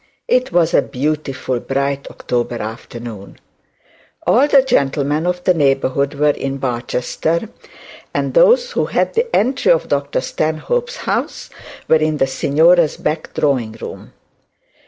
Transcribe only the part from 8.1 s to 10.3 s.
and those who had the entry of Dr